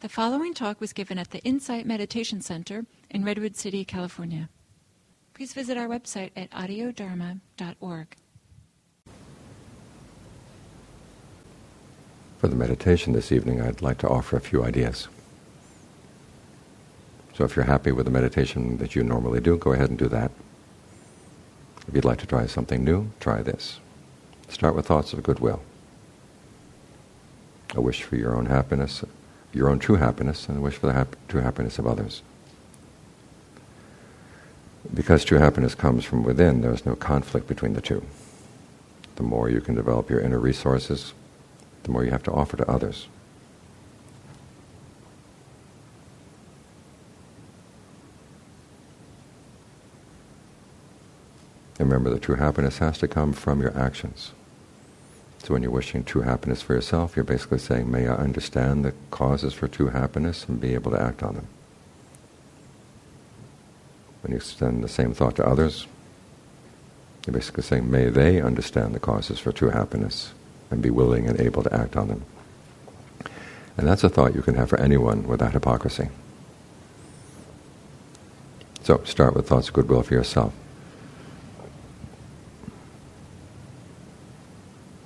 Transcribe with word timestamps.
The 0.00 0.08
following 0.08 0.54
talk 0.54 0.80
was 0.80 0.94
given 0.94 1.18
at 1.18 1.30
the 1.30 1.40
Insight 1.40 1.84
Meditation 1.84 2.40
Center 2.40 2.86
in 3.10 3.22
Redwood 3.22 3.54
City, 3.54 3.84
California. 3.84 4.48
Please 5.34 5.52
visit 5.52 5.76
our 5.76 5.88
website 5.88 6.30
at 6.34 6.50
audiodharma.org. 6.52 8.16
For 12.38 12.48
the 12.48 12.56
meditation 12.56 13.12
this 13.12 13.30
evening, 13.30 13.60
I'd 13.60 13.82
like 13.82 13.98
to 13.98 14.08
offer 14.08 14.38
a 14.38 14.40
few 14.40 14.64
ideas. 14.64 15.08
So 17.34 17.44
if 17.44 17.54
you're 17.54 17.66
happy 17.66 17.92
with 17.92 18.06
the 18.06 18.10
meditation 18.10 18.78
that 18.78 18.96
you 18.96 19.04
normally 19.04 19.40
do, 19.40 19.58
go 19.58 19.74
ahead 19.74 19.90
and 19.90 19.98
do 19.98 20.08
that. 20.08 20.30
If 21.86 21.94
you'd 21.94 22.06
like 22.06 22.20
to 22.20 22.26
try 22.26 22.46
something 22.46 22.82
new, 22.82 23.12
try 23.20 23.42
this. 23.42 23.80
Start 24.48 24.74
with 24.74 24.86
thoughts 24.86 25.12
of 25.12 25.22
goodwill. 25.22 25.60
A 27.74 27.82
wish 27.82 28.02
for 28.02 28.16
your 28.16 28.34
own 28.34 28.46
happiness, 28.46 29.04
your 29.52 29.68
own 29.68 29.78
true 29.78 29.96
happiness, 29.96 30.48
and 30.48 30.58
a 30.58 30.60
wish 30.60 30.76
for 30.76 30.86
the 30.86 30.92
hap- 30.92 31.16
true 31.28 31.40
happiness 31.40 31.78
of 31.78 31.86
others. 31.86 32.22
Because 34.94 35.24
true 35.24 35.38
happiness 35.38 35.74
comes 35.74 36.04
from 36.04 36.22
within, 36.22 36.62
there's 36.62 36.86
no 36.86 36.96
conflict 36.96 37.46
between 37.46 37.74
the 37.74 37.80
two. 37.80 38.04
The 39.16 39.22
more 39.22 39.50
you 39.50 39.60
can 39.60 39.74
develop 39.74 40.08
your 40.08 40.20
inner 40.20 40.38
resources, 40.38 41.12
the 41.82 41.90
more 41.90 42.04
you 42.04 42.10
have 42.10 42.22
to 42.24 42.32
offer 42.32 42.56
to 42.56 42.70
others. 42.70 43.06
And 51.78 51.88
remember, 51.88 52.10
the 52.10 52.20
true 52.20 52.36
happiness 52.36 52.78
has 52.78 52.98
to 52.98 53.08
come 53.08 53.32
from 53.32 53.60
your 53.60 53.76
actions. 53.76 54.32
So 55.42 55.54
when 55.54 55.62
you're 55.62 55.72
wishing 55.72 56.04
true 56.04 56.22
happiness 56.22 56.60
for 56.60 56.74
yourself, 56.74 57.16
you're 57.16 57.24
basically 57.24 57.58
saying, 57.58 57.90
may 57.90 58.06
I 58.06 58.14
understand 58.14 58.84
the 58.84 58.92
causes 59.10 59.54
for 59.54 59.68
true 59.68 59.88
happiness 59.88 60.44
and 60.46 60.60
be 60.60 60.74
able 60.74 60.90
to 60.90 61.00
act 61.00 61.22
on 61.22 61.34
them. 61.34 61.46
When 64.22 64.32
you 64.32 64.36
extend 64.36 64.84
the 64.84 64.88
same 64.88 65.14
thought 65.14 65.36
to 65.36 65.46
others, 65.46 65.86
you're 67.26 67.32
basically 67.32 67.62
saying, 67.62 67.90
may 67.90 68.10
they 68.10 68.40
understand 68.40 68.94
the 68.94 69.00
causes 69.00 69.38
for 69.38 69.50
true 69.50 69.70
happiness 69.70 70.32
and 70.70 70.82
be 70.82 70.90
willing 70.90 71.26
and 71.26 71.40
able 71.40 71.62
to 71.62 71.74
act 71.74 71.96
on 71.96 72.08
them. 72.08 72.24
And 73.76 73.88
that's 73.88 74.04
a 74.04 74.10
thought 74.10 74.34
you 74.34 74.42
can 74.42 74.56
have 74.56 74.68
for 74.68 74.78
anyone 74.78 75.26
without 75.26 75.52
hypocrisy. 75.52 76.08
So 78.82 79.02
start 79.04 79.34
with 79.34 79.48
thoughts 79.48 79.68
of 79.68 79.74
goodwill 79.74 80.02
for 80.02 80.14
yourself. 80.14 80.52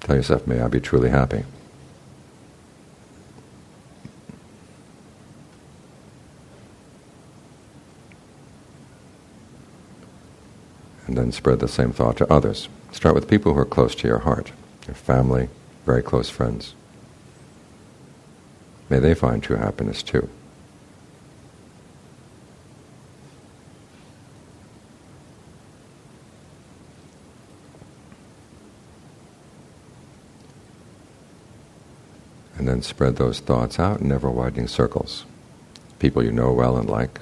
Tell 0.05 0.17
yourself, 0.17 0.47
may 0.47 0.61
I 0.61 0.69
be 0.69 0.81
truly 0.81 1.09
happy. 1.09 1.45
And 11.07 11.17
then 11.19 11.33
spread 11.33 11.61
the 11.61 11.69
same 11.69 11.93
thought 11.93 12.19
to 12.19 12.33
others. 12.33 12.69
Start 12.93 13.15
with 13.15 13.29
people 13.29 13.55
who 13.55 13.61
are 13.61 13.65
close 13.65 13.95
to 13.97 14.09
your 14.09 14.21
heart 14.21 14.53
your 14.87 14.95
family, 14.95 15.49
very 15.87 16.03
close 16.03 16.29
friends. 16.29 16.75
May 18.91 18.99
they 18.99 19.15
find 19.15 19.43
true 19.43 19.57
happiness 19.57 20.03
too. 20.03 20.29
And 32.75 32.85
spread 32.85 33.15
those 33.15 33.39
thoughts 33.39 33.79
out 33.79 34.01
in 34.01 34.11
ever 34.11 34.29
widening 34.29 34.67
circles. 34.67 35.27
People 36.01 36.25
you 36.25 36.33
know 36.33 36.53
well 36.53 36.77
and 36.77 36.91
like, 36.91 37.21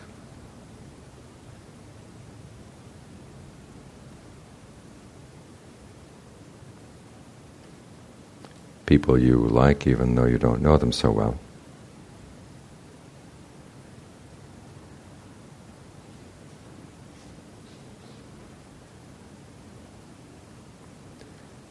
people 8.86 9.18
you 9.18 9.46
like 9.46 9.86
even 9.86 10.14
though 10.14 10.24
you 10.24 10.38
don't 10.38 10.62
know 10.62 10.78
them 10.78 10.90
so 10.90 11.10
well. 11.10 11.38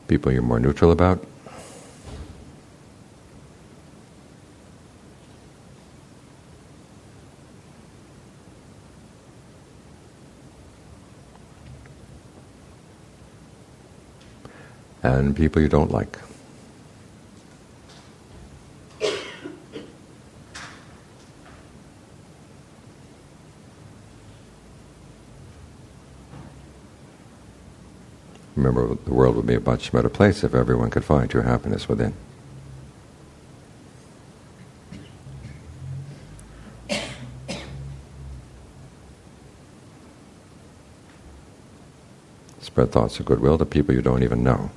People 0.08 0.32
you're 0.32 0.44
more 0.44 0.60
neutral 0.60 0.92
about. 0.92 1.26
And 15.22 15.36
people 15.36 15.62
you 15.62 15.70
don't 15.70 15.92
like. 15.92 16.18
Remember, 28.56 28.96
the 28.96 29.14
world 29.14 29.36
would 29.36 29.46
be 29.46 29.54
a 29.54 29.60
much 29.60 29.92
better 29.92 30.10
place 30.10 30.44
if 30.44 30.56
everyone 30.56 30.90
could 30.90 31.06
find 31.06 31.30
true 31.30 31.44
happiness 31.44 31.88
within. 31.88 32.16
Spread 42.60 42.92
thoughts 42.92 43.20
of 43.20 43.28
goodwill 43.28 43.60
to 43.60 43.66
people 43.68 43.94
you 43.94 44.02
don't 44.02 44.24
even 44.24 44.42
know. 44.42 44.72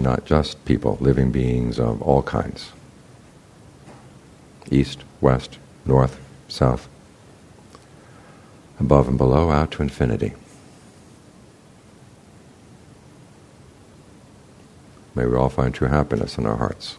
And 0.00 0.06
not 0.06 0.24
just 0.24 0.64
people, 0.64 0.96
living 0.98 1.30
beings 1.30 1.78
of 1.78 2.00
all 2.00 2.22
kinds. 2.22 2.72
East, 4.70 5.04
west, 5.20 5.58
north, 5.84 6.18
south, 6.48 6.88
above 8.78 9.08
and 9.08 9.18
below, 9.18 9.50
out 9.50 9.72
to 9.72 9.82
infinity. 9.82 10.32
May 15.14 15.26
we 15.26 15.36
all 15.36 15.50
find 15.50 15.74
true 15.74 15.88
happiness 15.88 16.38
in 16.38 16.46
our 16.46 16.56
hearts. 16.56 16.96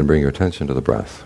Then 0.00 0.06
bring 0.06 0.22
your 0.22 0.30
attention 0.30 0.66
to 0.66 0.72
the 0.72 0.80
breath. 0.80 1.24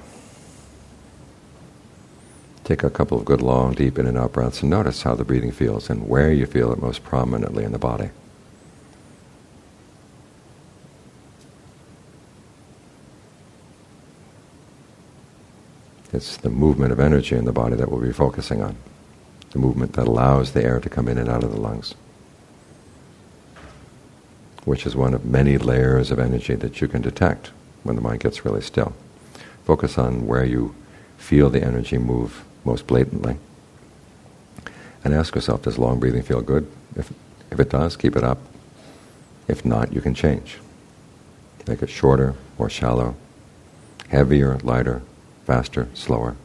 Take 2.65 2.83
a 2.83 2.91
couple 2.91 3.17
of 3.17 3.25
good 3.25 3.41
long, 3.41 3.73
deep 3.73 4.01
in 4.01 4.07
and 4.09 4.19
out 4.19 4.33
breaths 4.33 4.63
and 4.63 4.71
notice 4.71 5.03
how 5.03 5.15
the 5.15 5.23
breathing 5.23 5.53
feels 5.53 5.89
and 5.89 6.09
where 6.09 6.33
you 6.33 6.45
feel 6.45 6.73
it 6.73 6.83
most 6.83 7.05
prominently 7.05 7.63
in 7.63 7.71
the 7.71 7.79
body. 7.79 8.11
It's 16.13 16.37
the 16.39 16.51
movement 16.51 16.91
of 16.91 16.99
energy 16.99 17.37
in 17.37 17.45
the 17.45 17.53
body 17.53 17.77
that 17.77 17.93
we'll 17.93 18.05
be 18.05 18.13
focusing 18.13 18.61
on, 18.61 18.75
the 19.53 19.61
movement 19.61 19.93
that 19.93 20.09
allows 20.09 20.51
the 20.51 20.65
air 20.65 20.81
to 20.81 20.89
come 20.89 21.07
in 21.07 21.17
and 21.17 21.29
out 21.29 21.45
of 21.45 21.53
the 21.53 21.61
lungs, 21.61 21.95
which 24.65 24.85
is 24.85 24.97
one 24.97 25.15
of 25.15 25.25
many 25.25 25.59
layers 25.59 26.11
of 26.11 26.19
energy 26.19 26.57
that 26.57 26.81
you 26.81 26.89
can 26.89 27.03
detect 27.03 27.53
when 27.85 27.97
the 27.97 28.03
mind 28.03 28.21
gets 28.21 28.45
really 28.45 28.61
still. 28.61 28.93
Focus 29.65 29.97
on 29.97 30.27
where 30.27 30.45
you 30.45 30.75
feel 31.17 31.49
the 31.49 31.63
energy 31.63 31.97
move 31.97 32.45
most 32.65 32.87
blatantly. 32.87 33.37
And 35.05 35.15
ask 35.15 35.35
yourself, 35.35 35.63
does 35.63 35.79
long 35.79 36.01
breathing 36.01 36.23
feel 36.23 36.41
good? 36.41 36.67
If, 36.97 37.13
if 37.51 37.61
it 37.61 37.71
does, 37.71 37.97
keep 37.97 38.17
it 38.17 38.25
up. 38.25 38.39
If 39.47 39.65
not, 39.65 39.93
you 39.93 40.01
can 40.01 40.15
change. 40.15 40.59
Make 41.69 41.83
it 41.83 41.91
shorter, 41.91 42.35
more 42.59 42.71
shallow, 42.71 43.15
heavier, 44.09 44.59
lighter, 44.63 45.03
faster, 45.47 45.89
slower. 45.95 46.37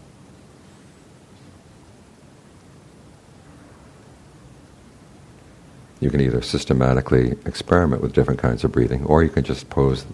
You 6.01 6.09
can 6.09 6.21
either 6.21 6.41
systematically 6.41 7.31
experiment 7.45 8.01
with 8.01 8.13
different 8.13 8.39
kinds 8.39 8.63
of 8.63 8.71
breathing, 8.71 9.05
or 9.05 9.23
you 9.23 9.29
can 9.29 9.43
just 9.43 9.69
pose 9.69 10.05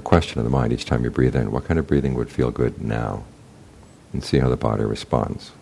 a 0.00 0.02
question 0.02 0.38
of 0.38 0.44
the 0.44 0.50
mind 0.50 0.72
each 0.72 0.86
time 0.86 1.04
you 1.04 1.10
breathe 1.10 1.36
in. 1.36 1.52
What 1.52 1.66
kind 1.66 1.78
of 1.78 1.86
breathing 1.86 2.14
would 2.14 2.30
feel 2.30 2.50
good 2.50 2.80
now? 2.80 3.22
And 4.14 4.24
see 4.24 4.38
how 4.38 4.48
the 4.48 4.56
body 4.56 4.82
responds. 4.82 5.52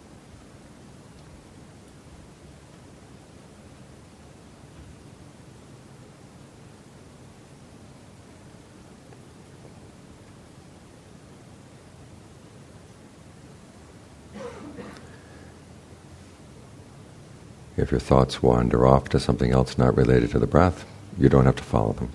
If 17.77 17.91
your 17.91 18.01
thoughts 18.01 18.43
wander 18.43 18.87
off 18.87 19.09
to 19.11 19.21
something 19.21 19.51
else 19.51 19.77
not 19.77 19.97
related 19.97 20.31
to 20.31 20.39
the 20.39 20.47
breath, 20.47 20.85
you 21.19 21.29
don't 21.29 21.45
have 21.45 21.57
to 21.57 21.63
follow 21.65 21.93
them. 21.93 22.11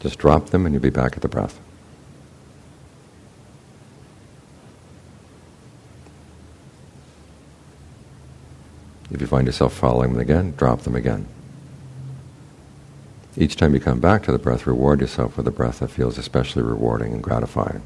Just 0.00 0.18
drop 0.18 0.46
them 0.46 0.66
and 0.66 0.74
you'll 0.74 0.82
be 0.82 0.90
back 0.90 1.12
at 1.12 1.22
the 1.22 1.28
breath. 1.28 1.60
If 9.10 9.20
you 9.20 9.26
find 9.26 9.46
yourself 9.46 9.74
following 9.74 10.12
them 10.12 10.20
again, 10.20 10.54
drop 10.56 10.80
them 10.82 10.96
again. 10.96 11.26
Each 13.36 13.56
time 13.56 13.74
you 13.74 13.80
come 13.80 14.00
back 14.00 14.22
to 14.24 14.32
the 14.32 14.38
breath, 14.38 14.66
reward 14.66 15.00
yourself 15.00 15.36
with 15.36 15.46
a 15.46 15.50
breath 15.50 15.80
that 15.80 15.90
feels 15.90 16.16
especially 16.16 16.62
rewarding 16.62 17.12
and 17.12 17.22
gratifying. 17.22 17.82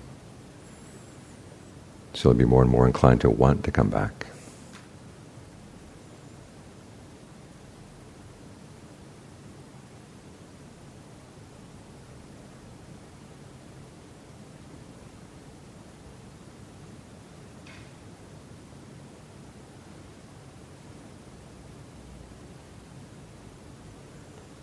So 2.13 2.31
you'll 2.31 2.39
be 2.39 2.45
more 2.45 2.63
and 2.63 2.71
more 2.71 2.87
inclined 2.87 3.21
to 3.23 3.31
want 3.31 3.65
to 3.65 3.73
come 3.73 3.91
back. 3.91 4.27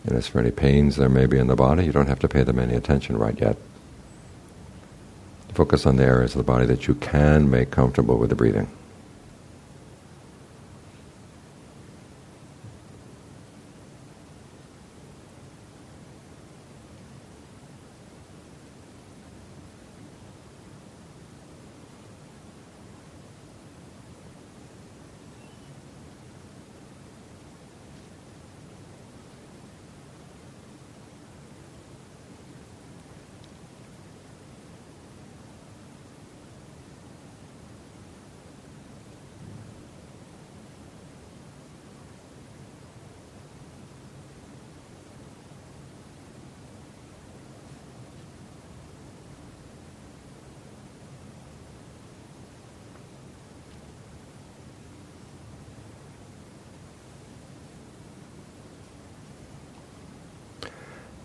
And 0.03 0.09
for 0.27 0.39
any 0.39 0.51
pains 0.51 0.95
there 0.95 1.09
may 1.09 1.25
be 1.25 1.37
in 1.37 1.47
the 1.47 1.55
body, 1.55 1.85
you 1.85 1.91
don't 1.91 2.07
have 2.07 2.19
to 2.19 2.27
pay 2.27 2.43
them 2.43 2.59
any 2.59 2.75
attention 2.75 3.17
right 3.17 3.39
yet. 3.39 3.57
Focus 5.53 5.85
on 5.85 5.97
the 5.97 6.03
areas 6.03 6.31
of 6.31 6.37
the 6.37 6.43
body 6.43 6.65
that 6.65 6.87
you 6.87 6.95
can 6.95 7.49
make 7.49 7.71
comfortable 7.71 8.17
with 8.17 8.29
the 8.29 8.35
breathing. 8.35 8.69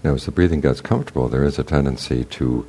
Now, 0.06 0.14
as 0.14 0.25
the 0.25 0.31
breathing 0.31 0.61
gets 0.61 0.81
comfortable, 0.81 1.26
there 1.26 1.43
is 1.43 1.58
a 1.58 1.64
tendency 1.64 2.23
to 2.26 2.64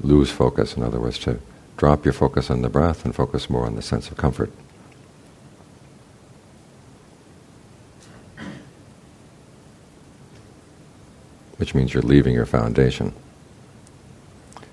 lose 0.00 0.30
focus. 0.30 0.78
In 0.78 0.82
other 0.82 0.98
words, 0.98 1.18
to 1.18 1.40
drop 1.76 2.06
your 2.06 2.14
focus 2.14 2.50
on 2.50 2.62
the 2.62 2.70
breath 2.70 3.04
and 3.04 3.14
focus 3.14 3.50
more 3.50 3.66
on 3.66 3.76
the 3.76 3.82
sense 3.82 4.10
of 4.10 4.16
comfort. 4.16 4.50
Which 11.58 11.74
means 11.74 11.92
you're 11.92 12.02
leaving 12.02 12.32
your 12.32 12.46
foundation. 12.46 13.12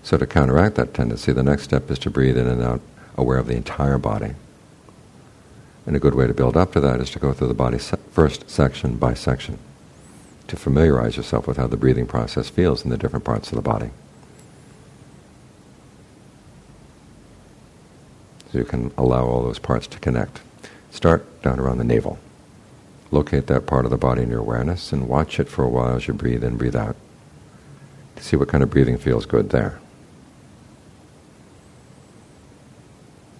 So, 0.01 0.15
to 0.15 0.25
counteract 0.25 0.75
that 0.75 0.94
tendency, 0.94 1.33
the 1.33 1.44
next 1.44 1.63
step 1.63 1.92
is 1.92 2.00
to 2.00 2.09
breathe 2.09 2.38
in 2.38 2.47
and 2.47 2.63
out, 2.63 2.80
aware 3.18 3.38
of 3.38 3.47
the 3.47 3.57
entire 3.57 3.97
body. 3.97 4.36
And 5.86 5.97
a 5.97 6.00
good 6.00 6.15
way 6.15 6.25
to 6.25 6.33
build 6.33 6.56
up 6.56 6.71
to 6.71 6.80
that 6.80 7.01
is 7.01 7.09
to 7.09 7.19
go 7.19 7.33
through 7.33 7.50
the 7.50 7.53
body 7.53 7.80
se- 7.80 7.97
first 8.13 8.50
section 8.50 8.95
by 8.95 9.13
section 9.13 9.59
to 10.47 10.56
familiarize 10.56 11.18
yourself 11.18 11.47
with 11.47 11.57
how 11.57 11.68
the 11.68 11.77
breathing 11.77 12.06
process 12.06 12.50
feels 12.50 12.83
in 12.83 12.89
the 12.89 12.97
different 12.97 13.25
parts 13.25 13.50
of 13.50 13.56
the 13.56 13.62
body. 13.62 13.89
So 18.51 18.59
you 18.59 18.65
can 18.65 18.92
allow 18.97 19.25
all 19.25 19.44
those 19.44 19.59
parts 19.59 19.88
to 19.88 20.00
connect. 20.00 20.42
Start 20.92 21.42
down 21.42 21.59
around 21.59 21.77
the 21.77 21.83
navel. 21.83 22.19
Locate 23.12 23.47
that 23.47 23.65
part 23.65 23.86
of 23.86 23.92
the 23.92 23.97
body 23.97 24.21
in 24.21 24.30
your 24.30 24.39
awareness 24.39 24.92
and 24.92 25.07
watch 25.07 25.39
it 25.39 25.50
for 25.50 25.63
a 25.63 25.69
while 25.69 25.95
as 25.95 26.07
you 26.07 26.13
breathe 26.13 26.44
in, 26.44 26.57
breathe 26.57 26.75
out. 26.75 26.95
To 28.15 28.24
see 28.24 28.38
what 28.38 28.47
kind 28.47 28.63
of 28.63 28.69
breathing 28.69 28.97
feels 28.97 29.25
good 29.25 29.50
there. 29.50 29.80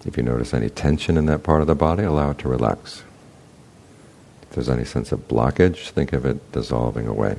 If 0.04 0.16
you 0.16 0.22
notice 0.22 0.54
any 0.54 0.68
tension 0.68 1.16
in 1.16 1.26
that 1.26 1.42
part 1.42 1.62
of 1.62 1.66
the 1.66 1.74
body, 1.74 2.04
allow 2.04 2.30
it 2.30 2.38
to 2.38 2.48
relax 2.48 3.02
there's 4.56 4.70
any 4.70 4.86
sense 4.86 5.12
of 5.12 5.28
blockage, 5.28 5.90
think 5.90 6.14
of 6.14 6.24
it 6.24 6.50
dissolving 6.50 7.06
away. 7.06 7.36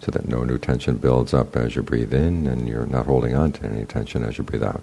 So 0.00 0.10
that 0.10 0.26
no 0.26 0.42
new 0.42 0.58
tension 0.58 0.96
builds 0.96 1.32
up 1.32 1.54
as 1.54 1.76
you 1.76 1.82
breathe 1.82 2.12
in 2.12 2.48
and 2.48 2.68
you're 2.68 2.86
not 2.86 3.06
holding 3.06 3.36
on 3.36 3.52
to 3.52 3.64
any 3.64 3.84
tension 3.84 4.24
as 4.24 4.36
you 4.36 4.42
breathe 4.42 4.64
out. 4.64 4.82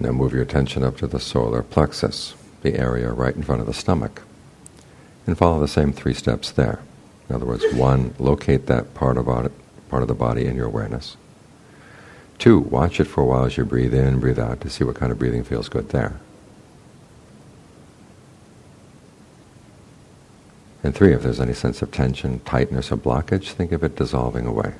Now 0.00 0.12
move 0.12 0.32
your 0.32 0.42
attention 0.42 0.84
up 0.84 0.96
to 0.98 1.06
the 1.06 1.18
solar 1.18 1.62
plexus, 1.62 2.34
the 2.62 2.78
area 2.78 3.10
right 3.12 3.34
in 3.34 3.42
front 3.42 3.60
of 3.60 3.66
the 3.66 3.74
stomach, 3.74 4.22
and 5.26 5.36
follow 5.36 5.60
the 5.60 5.68
same 5.68 5.92
three 5.92 6.14
steps 6.14 6.50
there. 6.50 6.80
In 7.28 7.34
other 7.34 7.46
words, 7.46 7.64
one, 7.74 8.14
locate 8.18 8.66
that 8.66 8.94
part 8.94 9.16
of, 9.16 9.26
part 9.26 10.02
of 10.02 10.08
the 10.08 10.14
body 10.14 10.46
in 10.46 10.56
your 10.56 10.66
awareness. 10.66 11.16
Two, 12.38 12.60
watch 12.60 13.00
it 13.00 13.06
for 13.06 13.22
a 13.22 13.24
while 13.24 13.44
as 13.44 13.56
you 13.56 13.64
breathe 13.64 13.92
in, 13.92 14.20
breathe 14.20 14.38
out 14.38 14.60
to 14.60 14.70
see 14.70 14.84
what 14.84 14.94
kind 14.94 15.10
of 15.10 15.18
breathing 15.18 15.42
feels 15.42 15.68
good 15.68 15.88
there. 15.88 16.20
And 20.84 20.94
three, 20.94 21.12
if 21.12 21.22
there's 21.22 21.40
any 21.40 21.52
sense 21.52 21.82
of 21.82 21.90
tension, 21.90 22.38
tightness, 22.40 22.92
or 22.92 22.96
blockage, 22.96 23.50
think 23.50 23.72
of 23.72 23.82
it 23.82 23.96
dissolving 23.96 24.46
away. 24.46 24.74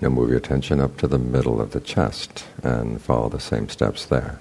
Now 0.00 0.08
move 0.08 0.30
your 0.30 0.38
attention 0.38 0.80
up 0.80 0.96
to 0.98 1.06
the 1.06 1.18
middle 1.18 1.60
of 1.60 1.72
the 1.72 1.80
chest 1.80 2.46
and 2.62 3.00
follow 3.00 3.28
the 3.28 3.38
same 3.38 3.68
steps 3.68 4.06
there. 4.06 4.38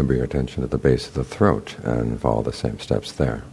And 0.00 0.08
bring 0.08 0.18
your 0.18 0.24
attention 0.24 0.62
to 0.62 0.66
the 0.66 0.78
base 0.78 1.06
of 1.06 1.14
the 1.14 1.24
throat 1.24 1.76
and 1.84 2.20
follow 2.20 2.42
the 2.42 2.52
same 2.52 2.80
steps 2.80 3.12
there. 3.12 3.44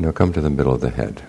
And 0.00 0.06
now 0.06 0.12
come 0.12 0.32
to 0.32 0.40
the 0.40 0.48
middle 0.48 0.72
of 0.72 0.80
the 0.80 0.88
head. 0.88 1.24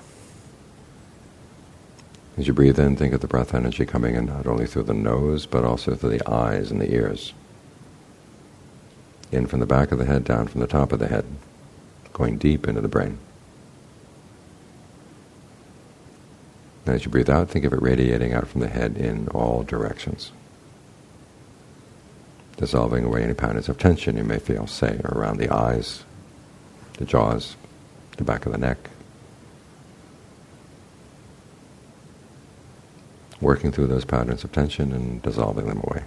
As 2.38 2.48
you 2.48 2.54
breathe 2.54 2.80
in, 2.80 2.96
think 2.96 3.14
of 3.14 3.20
the 3.20 3.28
breath 3.28 3.54
energy 3.54 3.86
coming 3.86 4.16
in 4.16 4.28
not 4.28 4.48
only 4.48 4.66
through 4.66 4.84
the 4.84 4.94
nose, 4.94 5.46
but 5.46 5.66
also 5.66 5.94
through 5.94 6.12
the 6.12 6.32
eyes 6.32 6.72
and 6.72 6.80
the 6.80 6.90
ears. 6.90 7.34
In 9.30 9.46
from 9.46 9.60
the 9.60 9.66
back 9.66 9.92
of 9.92 9.98
the 9.98 10.06
head, 10.06 10.24
down 10.24 10.48
from 10.48 10.62
the 10.62 10.68
top 10.68 10.94
of 10.94 11.00
the 11.00 11.10
head, 11.10 11.26
going 12.14 12.38
deep 12.38 12.66
into 12.66 12.80
the 12.80 12.88
brain. 12.88 13.18
And 16.86 16.96
as 16.96 17.04
you 17.04 17.12
breathe 17.12 17.30
out, 17.30 17.50
think 17.50 17.66
of 17.66 17.74
it 17.74 17.82
radiating 17.82 18.32
out 18.32 18.48
from 18.48 18.62
the 18.62 18.70
head 18.70 18.96
in 18.96 19.28
all 19.34 19.64
directions. 19.64 20.32
Dissolving 22.56 23.04
away 23.04 23.22
any 23.22 23.34
patterns 23.34 23.68
of 23.68 23.78
tension 23.78 24.16
you 24.16 24.24
may 24.24 24.40
feel, 24.40 24.66
say, 24.66 25.02
around 25.04 25.40
the 25.40 25.54
eyes, 25.54 26.06
the 26.94 27.04
jaws, 27.04 27.58
the 28.22 28.32
back 28.32 28.46
of 28.46 28.52
the 28.52 28.58
neck. 28.58 28.78
Working 33.40 33.72
through 33.72 33.88
those 33.88 34.06
patterns 34.06 34.44
of 34.44 34.52
tension 34.52 34.92
and 34.92 35.22
dissolving 35.22 35.66
them 35.66 35.82
away. 35.84 36.04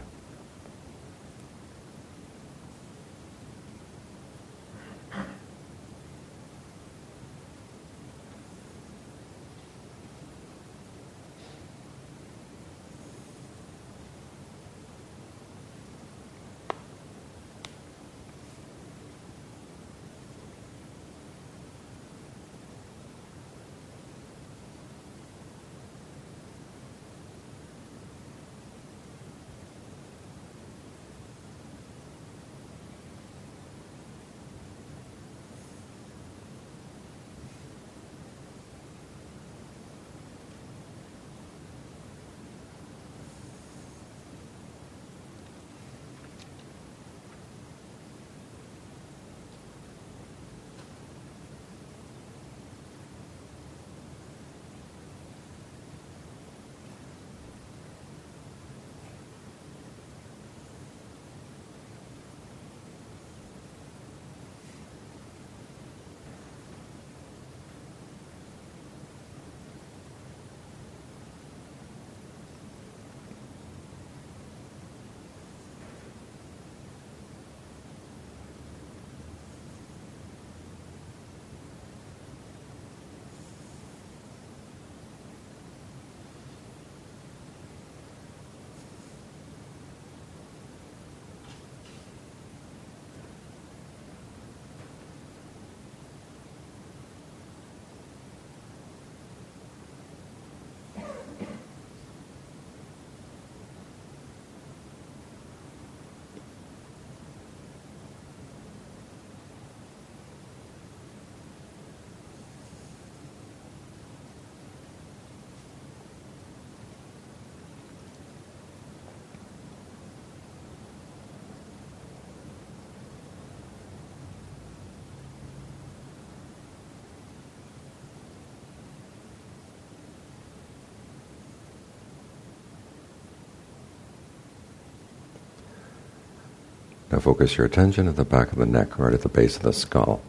Now 137.15 137.21
focus 137.21 137.57
your 137.57 137.65
attention 137.65 138.09
at 138.09 138.17
the 138.17 138.25
back 138.25 138.51
of 138.51 138.59
the 138.59 138.67
neck, 138.67 138.99
right 138.99 139.15
at 139.15 139.23
the 139.23 139.29
base 139.29 139.55
of 139.55 139.63
the 139.63 139.73
skull. 139.73 140.21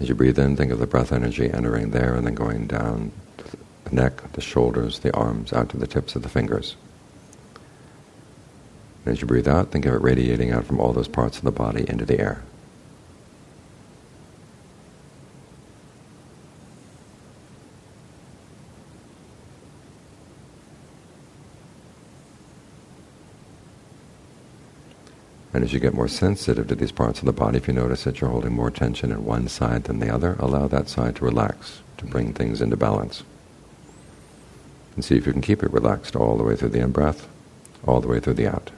As 0.00 0.08
you 0.08 0.16
breathe 0.16 0.40
in, 0.40 0.56
think 0.56 0.72
of 0.72 0.80
the 0.80 0.88
breath 0.88 1.12
energy 1.12 1.48
entering 1.48 1.90
there 1.90 2.16
and 2.16 2.26
then 2.26 2.34
going 2.34 2.66
down 2.66 3.12
the 3.84 3.94
neck, 3.94 4.32
the 4.32 4.40
shoulders, 4.40 4.98
the 4.98 5.14
arms, 5.14 5.52
out 5.52 5.68
to 5.68 5.76
the 5.76 5.86
tips 5.86 6.16
of 6.16 6.24
the 6.24 6.28
fingers. 6.28 6.74
And 9.04 9.12
as 9.12 9.20
you 9.20 9.28
breathe 9.28 9.46
out, 9.46 9.70
think 9.70 9.86
of 9.86 9.94
it 9.94 10.02
radiating 10.02 10.50
out 10.50 10.64
from 10.64 10.80
all 10.80 10.92
those 10.92 11.06
parts 11.06 11.38
of 11.38 11.44
the 11.44 11.52
body 11.52 11.88
into 11.88 12.04
the 12.04 12.18
air. 12.18 12.42
And 25.58 25.64
as 25.64 25.72
you 25.72 25.80
get 25.80 25.92
more 25.92 26.06
sensitive 26.06 26.68
to 26.68 26.76
these 26.76 26.92
parts 26.92 27.18
of 27.18 27.24
the 27.24 27.32
body, 27.32 27.56
if 27.56 27.66
you 27.66 27.74
notice 27.74 28.04
that 28.04 28.20
you're 28.20 28.30
holding 28.30 28.52
more 28.52 28.70
tension 28.70 29.10
in 29.10 29.24
one 29.24 29.48
side 29.48 29.82
than 29.82 29.98
the 29.98 30.08
other, 30.08 30.36
allow 30.38 30.68
that 30.68 30.88
side 30.88 31.16
to 31.16 31.24
relax, 31.24 31.80
to 31.96 32.04
bring 32.04 32.32
things 32.32 32.62
into 32.62 32.76
balance. 32.76 33.24
And 34.94 35.04
see 35.04 35.16
if 35.16 35.26
you 35.26 35.32
can 35.32 35.42
keep 35.42 35.64
it 35.64 35.72
relaxed 35.72 36.14
all 36.14 36.36
the 36.36 36.44
way 36.44 36.54
through 36.54 36.68
the 36.68 36.78
in-breath, 36.78 37.26
all 37.84 38.00
the 38.00 38.06
way 38.06 38.20
through 38.20 38.34
the 38.34 38.46
out. 38.46 38.70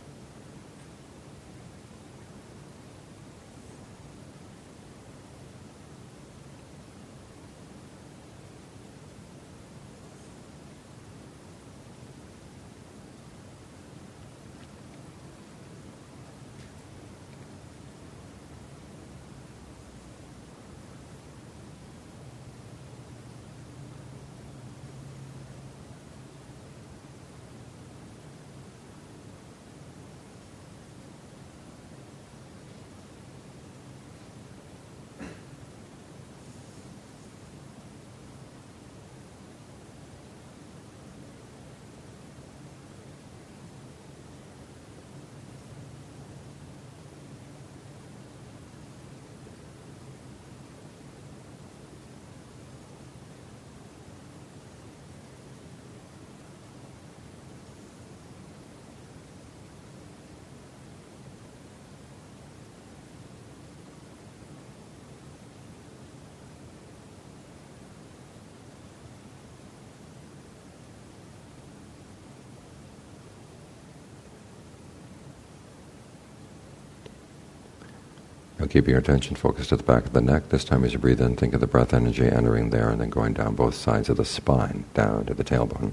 Now 78.61 78.67
keeping 78.67 78.91
your 78.91 79.01
attention 79.01 79.37
focused 79.37 79.73
at 79.73 79.79
the 79.79 79.85
back 79.85 80.05
of 80.05 80.13
the 80.13 80.21
neck. 80.21 80.51
This 80.51 80.65
time 80.65 80.85
as 80.85 80.93
you 80.93 80.99
breathe 80.99 81.23
in, 81.23 81.35
think 81.35 81.55
of 81.55 81.61
the 81.61 81.67
breath 81.67 81.95
energy 81.95 82.27
entering 82.27 82.69
there 82.69 82.91
and 82.91 83.01
then 83.01 83.09
going 83.09 83.33
down 83.33 83.55
both 83.55 83.75
sides 83.75 84.11
of 84.11 84.19
the 84.19 84.25
spine, 84.27 84.85
down 84.93 85.25
to 85.25 85.33
the 85.33 85.43
tailbone. 85.43 85.93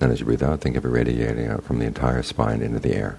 And 0.00 0.10
as 0.10 0.20
you 0.20 0.24
breathe 0.24 0.42
out, 0.42 0.62
think 0.62 0.76
of 0.76 0.86
it 0.86 0.88
radiating 0.88 1.46
out 1.46 1.62
from 1.62 1.78
the 1.78 1.84
entire 1.84 2.22
spine 2.22 2.62
into 2.62 2.78
the 2.78 2.94
air. 2.94 3.18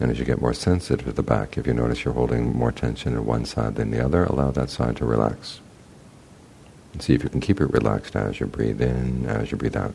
And 0.00 0.09
as 0.09 0.09
you 0.20 0.26
get 0.26 0.40
more 0.40 0.54
sensitive 0.54 1.06
to 1.06 1.12
the 1.12 1.22
back, 1.22 1.58
if 1.58 1.66
you 1.66 1.74
notice 1.74 2.04
you're 2.04 2.14
holding 2.14 2.52
more 2.52 2.72
tension 2.72 3.14
in 3.14 3.26
one 3.26 3.44
side 3.44 3.74
than 3.74 3.90
the 3.90 4.04
other, 4.04 4.24
allow 4.24 4.50
that 4.52 4.70
side 4.70 4.96
to 4.98 5.04
relax. 5.04 5.60
And 6.92 7.02
see 7.02 7.14
if 7.14 7.22
you 7.22 7.28
can 7.28 7.40
keep 7.40 7.60
it 7.60 7.72
relaxed 7.72 8.14
as 8.14 8.40
you 8.40 8.46
breathe 8.46 8.80
in, 8.80 9.26
as 9.26 9.50
you 9.50 9.56
breathe 9.56 9.76
out. 9.76 9.94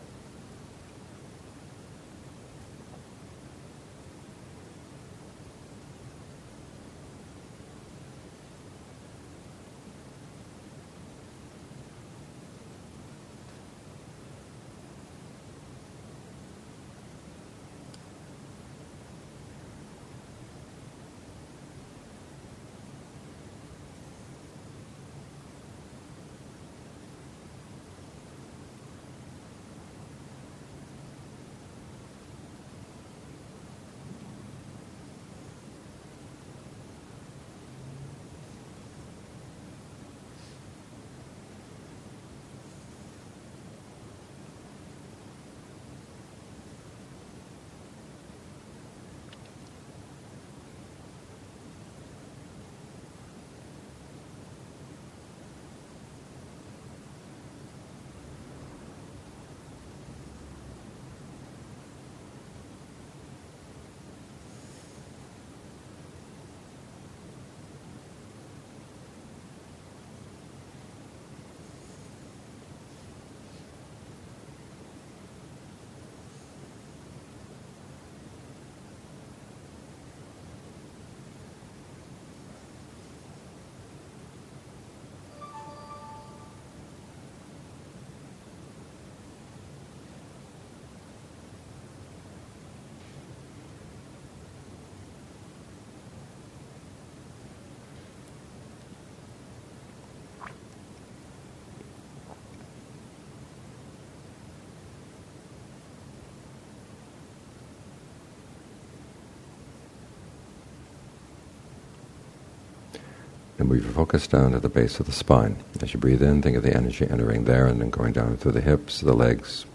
And 113.57 113.69
we 113.69 113.79
focus 113.79 114.27
down 114.27 114.51
to 114.51 114.59
the 114.59 114.69
base 114.69 114.99
of 114.99 115.05
the 115.05 115.11
spine. 115.11 115.57
As 115.81 115.93
you 115.93 115.99
breathe 115.99 116.21
in, 116.21 116.41
think 116.41 116.57
of 116.57 116.63
the 116.63 116.75
energy 116.75 117.07
entering 117.09 117.45
there 117.45 117.67
and 117.67 117.79
then 117.79 117.89
going 117.89 118.11
down 118.11 118.35
through 118.35 118.51
the 118.51 118.61
hips, 118.61 118.99
the 118.99 119.13
legs, 119.13 119.65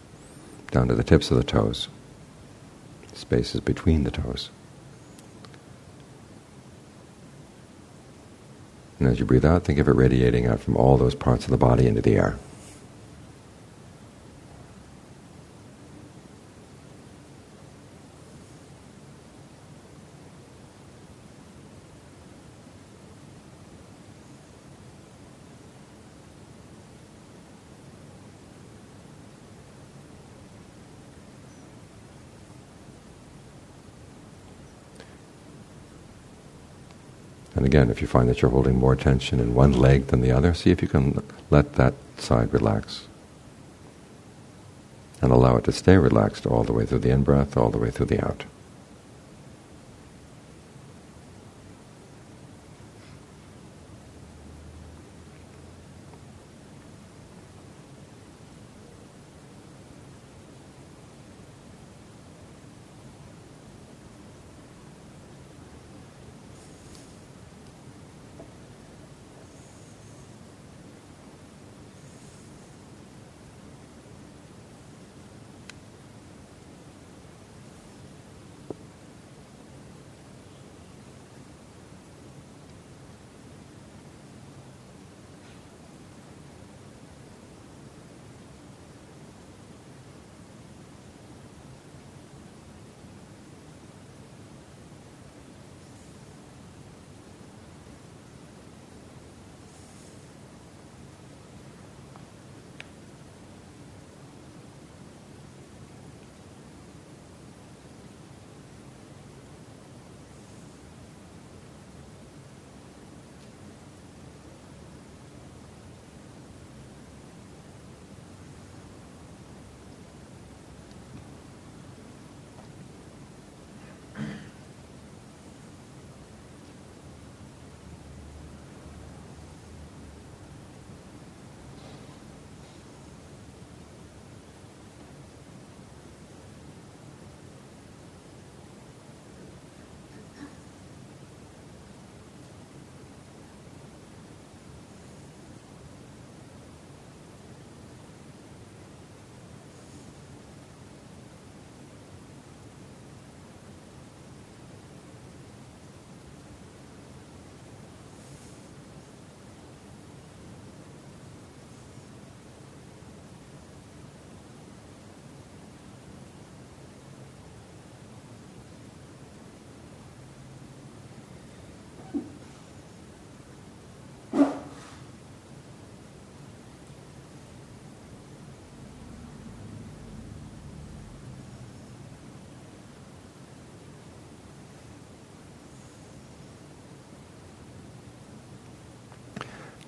down 0.71 0.89
to 0.89 0.95
the 0.95 1.03
tips 1.03 1.31
of 1.31 1.39
the 1.39 1.45
toes, 1.45 1.89
spaces 3.15 3.61
between 3.61 4.05
the 4.05 4.11
toes. 4.11 4.51
And 8.99 9.09
as 9.09 9.19
you 9.19 9.25
breathe 9.25 9.47
out, 9.47 9.65
think 9.65 9.79
of 9.79 9.89
it 9.89 9.95
radiating 9.95 10.47
out 10.47 10.61
from 10.61 10.77
all 10.77 10.99
those 10.99 11.15
parts 11.15 11.47
of 11.47 11.51
the 11.51 11.57
body 11.57 11.87
into 11.87 12.03
the 12.03 12.17
air. 12.17 12.39
And 37.61 37.70
again, 37.81 37.91
if 37.91 38.03
you 38.03 38.07
find 38.07 38.29
that 38.29 38.43
you're 38.43 38.51
holding 38.51 38.77
more 38.77 38.95
tension 38.95 39.41
in 39.41 39.55
one 39.55 39.73
leg 39.73 40.09
than 40.09 40.21
the 40.21 40.31
other, 40.31 40.53
see 40.53 40.71
if 40.71 40.83
you 40.83 40.89
can 40.89 41.23
let 41.49 41.75
that 41.75 41.95
side 42.19 42.53
relax. 42.53 43.07
And 45.23 45.33
allow 45.33 45.57
it 45.57 45.65
to 45.65 45.73
stay 45.73 45.97
relaxed 45.97 46.47
all 46.47 46.63
the 46.63 46.75
way 46.75 46.85
through 46.85 46.99
the 46.99 47.11
in-breath, 47.11 47.57
all 47.57 47.71
the 47.71 47.79
way 47.79 47.91
through 47.91 48.07
the 48.07 48.23
out. 48.23 48.45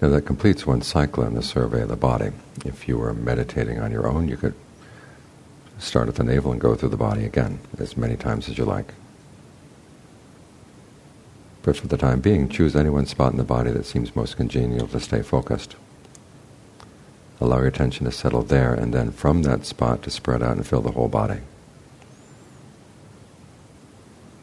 Now 0.02 0.08
that 0.08 0.22
completes 0.22 0.66
one 0.66 0.82
cycle 0.82 1.22
in 1.22 1.34
the 1.34 1.44
survey 1.44 1.82
of 1.82 1.88
the 1.88 1.94
body. 1.94 2.32
If 2.64 2.88
you 2.88 2.98
were 2.98 3.14
meditating 3.14 3.78
on 3.78 3.92
your 3.92 4.08
own, 4.08 4.26
you 4.26 4.36
could 4.36 4.54
start 5.78 6.08
at 6.08 6.16
the 6.16 6.24
navel 6.24 6.50
and 6.50 6.60
go 6.60 6.74
through 6.74 6.88
the 6.88 6.96
body 6.96 7.24
again, 7.24 7.60
as 7.78 7.96
many 7.96 8.16
times 8.16 8.48
as 8.48 8.58
you 8.58 8.64
like. 8.64 8.94
But 11.62 11.76
for 11.76 11.86
the 11.86 11.96
time 11.96 12.20
being, 12.20 12.48
choose 12.48 12.74
any 12.74 12.90
one 12.90 13.06
spot 13.06 13.30
in 13.30 13.38
the 13.38 13.44
body 13.44 13.70
that 13.70 13.86
seems 13.86 14.16
most 14.16 14.36
congenial 14.36 14.88
to 14.88 14.98
stay 14.98 15.22
focused. 15.22 15.76
Allow 17.40 17.58
your 17.58 17.68
attention 17.68 18.04
to 18.04 18.10
settle 18.10 18.42
there, 18.42 18.74
and 18.74 18.92
then 18.92 19.12
from 19.12 19.42
that 19.42 19.64
spot 19.66 20.02
to 20.02 20.10
spread 20.10 20.42
out 20.42 20.56
and 20.56 20.66
fill 20.66 20.80
the 20.80 20.90
whole 20.90 21.06
body. 21.06 21.38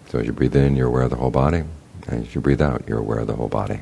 So 0.07 0.19
as 0.19 0.25
you 0.25 0.31
breathe 0.31 0.55
in, 0.55 0.77
you're 0.77 0.87
aware 0.87 1.03
of 1.03 1.09
the 1.09 1.17
whole 1.17 1.31
body. 1.31 1.63
And 2.07 2.25
as 2.25 2.33
you 2.33 2.39
breathe 2.39 2.61
out, 2.61 2.87
you're 2.87 2.99
aware 2.99 3.19
of 3.19 3.27
the 3.27 3.35
whole 3.35 3.49
body. 3.49 3.81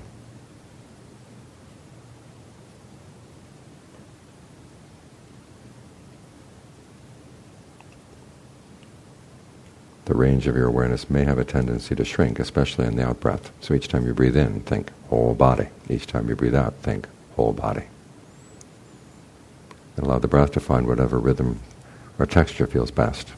the 10.07 10.07
range 10.18 10.48
of 10.48 10.56
your 10.56 10.68
awareness 10.68 11.10
may 11.10 11.24
have 11.24 11.38
a 11.38 11.46
tendency 11.46 11.96
to 11.96 12.04
shrink, 12.04 12.40
especially 12.40 12.86
in 12.86 12.96
the 12.96 13.08
out-breath. 13.08 13.52
So 13.62 13.74
each 13.74 13.88
time 13.88 14.06
you 14.06 14.14
breathe 14.14 14.36
in, 14.36 14.62
think 14.62 14.92
whole 15.10 15.34
body. 15.34 15.68
Each 15.90 16.08
time 16.08 16.28
you 16.28 16.36
breathe 16.36 16.56
out, 16.56 16.74
think 16.76 17.08
whole 17.36 17.54
body. 17.54 17.84
And 19.96 20.06
allow 20.06 20.20
the 20.20 20.28
breath 20.28 20.52
to 20.54 20.60
find 20.60 20.88
whatever 20.88 21.18
rhythm 21.18 21.60
or 22.20 22.26
texture 22.26 22.68
feels 22.68 22.92
best 22.92 23.34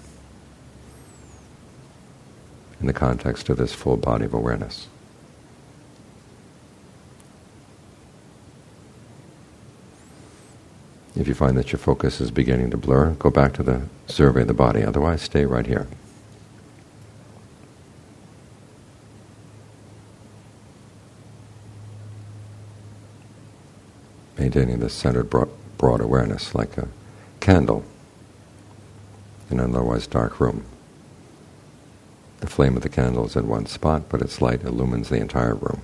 in 2.80 2.88
the 2.88 2.94
context 2.94 3.50
of 3.50 3.58
this 3.58 3.74
full 3.74 3.98
body 3.98 4.26
of 4.26 4.34
awareness. 4.34 4.88
If 11.16 11.28
you 11.28 11.34
find 11.34 11.58
that 11.58 11.74
your 11.74 11.80
focus 11.80 12.22
is 12.22 12.32
beginning 12.32 12.72
to 12.72 12.78
blur, 12.78 13.12
go 13.12 13.30
back 13.30 13.52
to 13.54 13.64
the 13.64 13.82
survey 14.08 14.42
of 14.42 14.48
the 14.48 14.54
body. 14.54 14.84
Otherwise, 14.84 15.22
stay 15.22 15.46
right 15.46 15.66
here. 15.66 15.88
Maintaining 24.50 24.80
this 24.80 24.96
centered 24.96 25.30
broad, 25.30 25.48
broad 25.78 26.02
awareness 26.02 26.56
like 26.56 26.76
a 26.76 26.88
candle 27.40 27.84
in 29.52 29.60
an 29.60 29.76
otherwise 29.76 30.08
dark 30.08 30.40
room. 30.40 30.66
The 32.40 32.48
flame 32.48 32.76
of 32.76 32.82
the 32.82 32.90
candle 32.90 33.28
is 33.28 33.36
in 33.36 33.48
one 33.48 33.68
spot, 33.68 34.10
but 34.10 34.24
its 34.24 34.42
light 34.42 34.64
illumines 34.64 35.10
the 35.10 35.22
entire 35.22 35.54
room. 35.54 35.84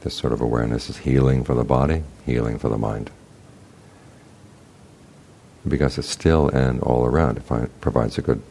This 0.00 0.12
sort 0.12 0.34
of 0.34 0.42
awareness 0.42 0.90
is 0.90 0.98
healing 0.98 1.44
for 1.44 1.54
the 1.54 1.64
body, 1.64 2.02
healing 2.26 2.58
for 2.58 2.68
the 2.68 2.76
mind. 2.76 3.10
Because 5.66 5.96
it's 5.96 6.10
still 6.10 6.50
and 6.50 6.78
all 6.82 7.06
around, 7.06 7.38
it 7.38 7.80
provides 7.80 8.18
a 8.18 8.22
good 8.22 8.42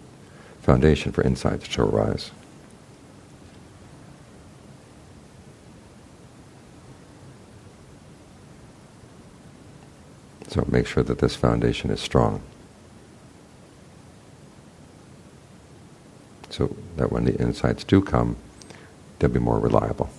foundation 0.63 1.12
for 1.12 1.21
insights 1.21 1.67
to 1.67 1.84
arise. 1.84 2.32
So 10.47 10.65
make 10.69 10.88
sure 10.88 11.03
that 11.03 11.19
this 11.19 11.36
foundation 11.36 11.89
is 11.89 11.99
strong. 11.99 12.41
So 16.49 16.75
that 16.97 17.12
when 17.12 17.25
the 17.25 17.36
insights 17.36 17.84
do 17.84 18.01
come, 18.01 18.38
they'll 19.19 19.29
be 19.29 19.39
more 19.39 19.60
reliable. 19.60 20.10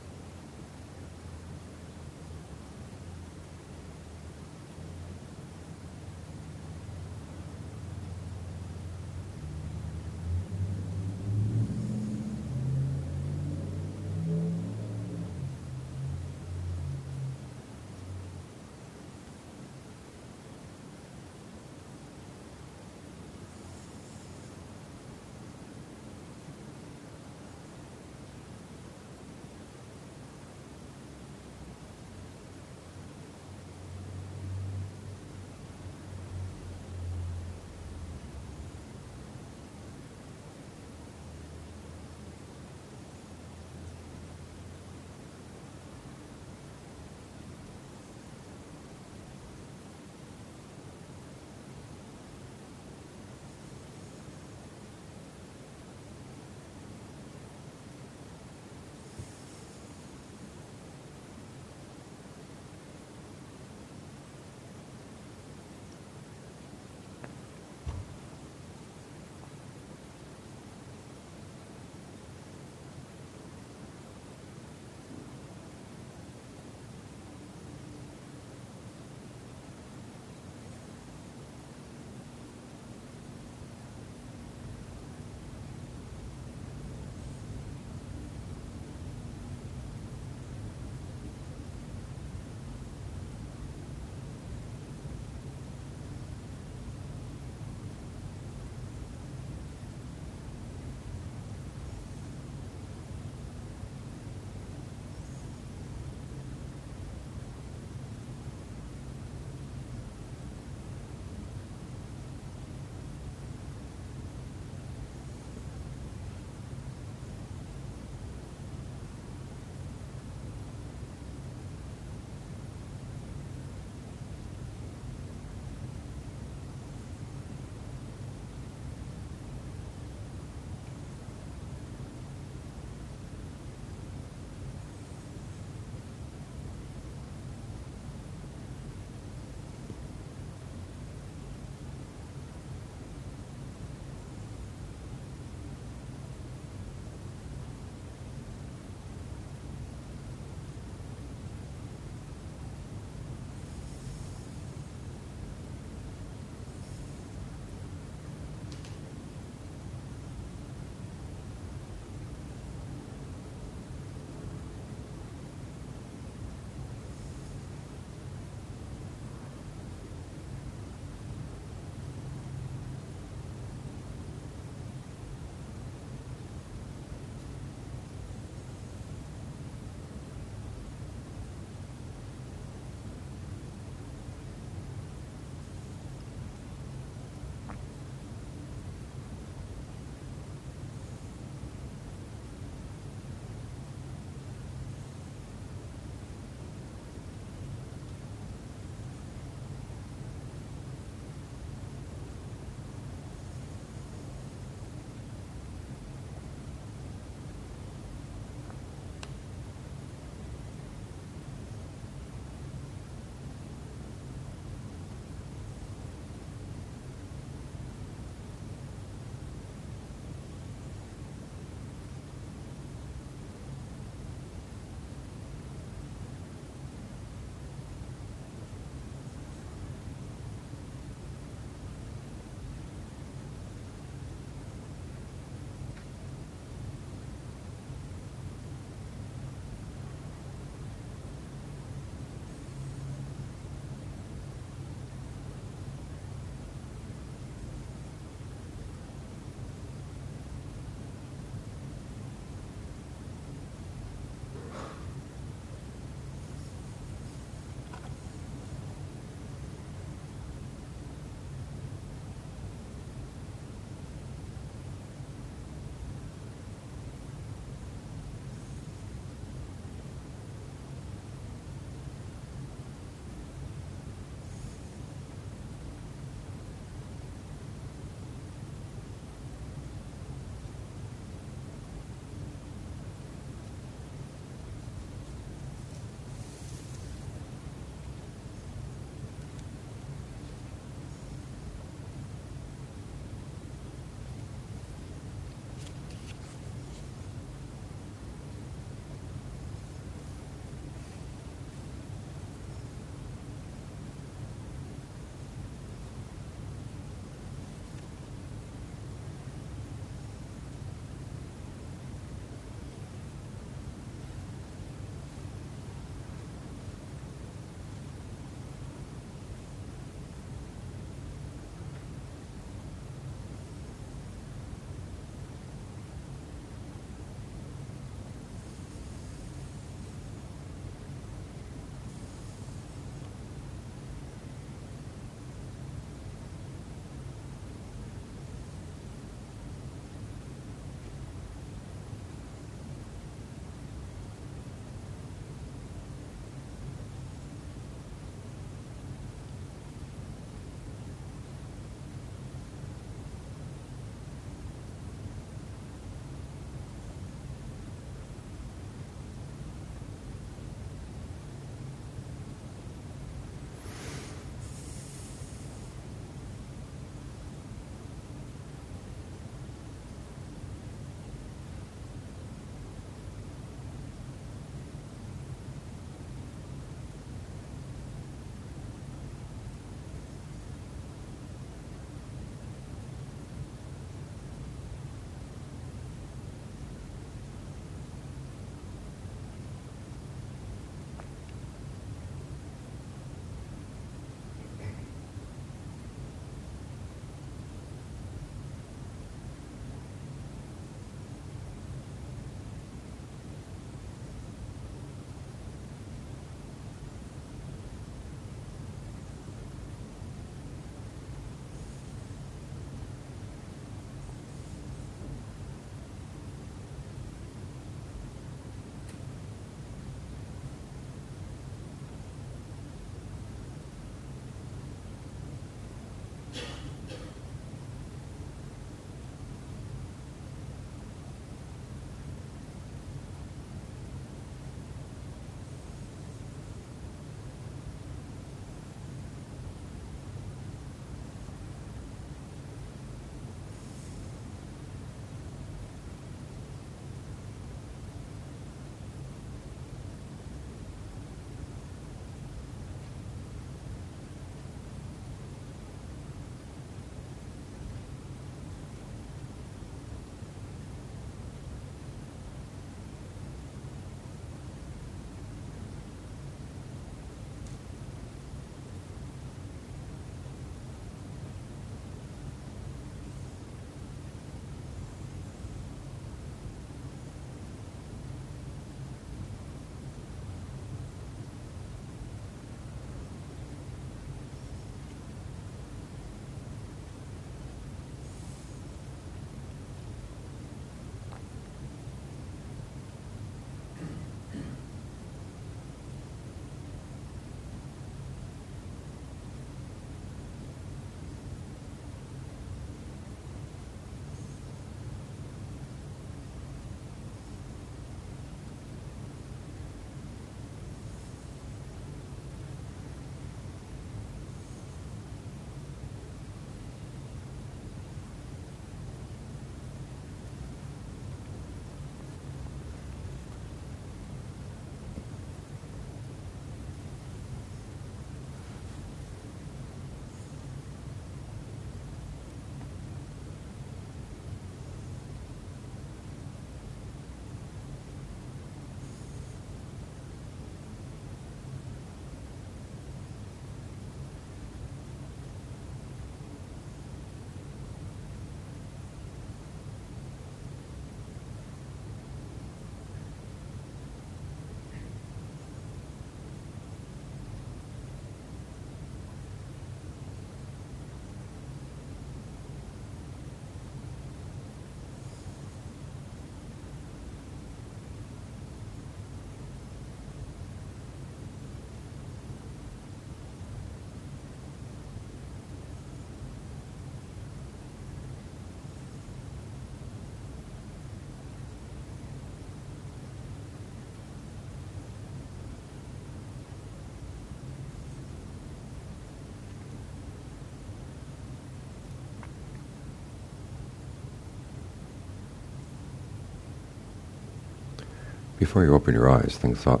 Before 598.58 598.84
you 598.84 598.94
open 598.94 599.14
your 599.14 599.30
eyes, 599.30 599.56
think 599.56 599.76
thought, 599.76 600.00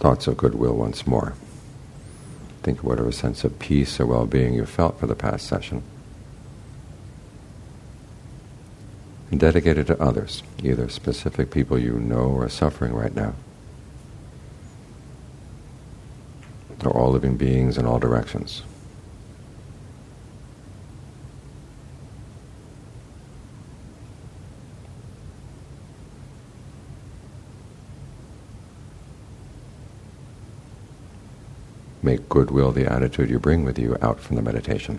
thoughts 0.00 0.26
of 0.26 0.36
goodwill 0.38 0.74
once 0.74 1.06
more. 1.06 1.34
Think 2.62 2.78
of 2.78 2.84
whatever 2.84 3.12
sense 3.12 3.44
of 3.44 3.58
peace 3.58 4.00
or 4.00 4.06
well-being 4.06 4.54
you 4.54 4.64
felt 4.64 4.98
for 4.98 5.06
the 5.06 5.14
past 5.14 5.46
session. 5.46 5.82
And 9.30 9.38
dedicate 9.38 9.78
it 9.78 9.86
to 9.88 10.00
others, 10.00 10.42
either 10.62 10.88
specific 10.88 11.50
people 11.50 11.78
you 11.78 11.98
know 11.98 12.36
are 12.36 12.48
suffering 12.48 12.94
right 12.94 13.14
now, 13.14 13.34
or 16.84 16.90
all 16.90 17.12
living 17.12 17.36
beings 17.36 17.78
in 17.78 17.86
all 17.86 17.98
directions. 17.98 18.62
Make 32.02 32.28
goodwill 32.28 32.72
the 32.72 32.90
attitude 32.92 33.30
you 33.30 33.38
bring 33.38 33.64
with 33.64 33.78
you 33.78 33.96
out 34.02 34.18
from 34.18 34.34
the 34.34 34.42
meditation. 34.42 34.98